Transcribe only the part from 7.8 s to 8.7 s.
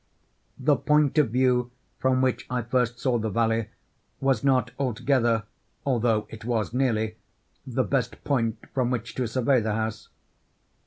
best point